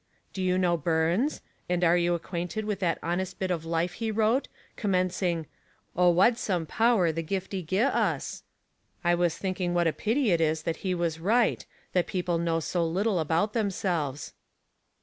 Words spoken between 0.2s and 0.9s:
Do you know